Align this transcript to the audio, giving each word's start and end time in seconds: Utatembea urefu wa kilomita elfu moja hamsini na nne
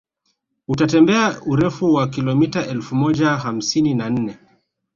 Utatembea 0.67 1.35
urefu 1.45 1.93
wa 1.93 2.07
kilomita 2.09 2.67
elfu 2.67 2.95
moja 2.95 3.29
hamsini 3.29 3.93
na 3.93 4.09
nne 4.09 4.37